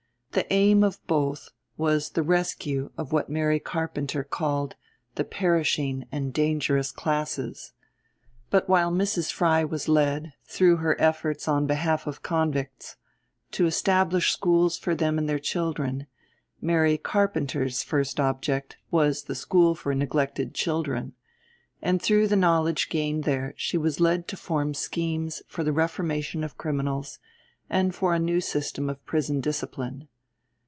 [0.33, 4.77] The aim of both was the rescue of what Mary Carpenter called
[5.15, 7.73] "the perishing and dangerous classes."
[8.49, 9.29] But while Mrs.
[9.29, 12.95] Fry was led, through her efforts on behalf of convicts,
[13.51, 16.07] to establish schools for them and their children,
[16.61, 21.11] Mary Carpenter's first object was the school for neglected children,
[21.81, 26.41] and through the knowledge gained there she was led to form schemes for the reformation
[26.41, 27.19] of criminals
[27.69, 30.07] and for a new system of prison discipline.